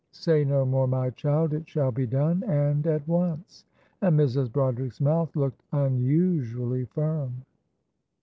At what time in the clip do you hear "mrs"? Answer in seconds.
4.19-4.51